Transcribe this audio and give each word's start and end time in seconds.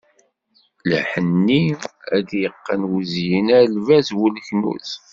Lḥenni 0.89 1.63
ad 2.15 2.25
t-yeqqen 2.29 2.81
wuzyin, 2.91 3.47
a 3.57 3.59
lbaz 3.75 4.07
bu 4.17 4.27
leknuz. 4.33 4.89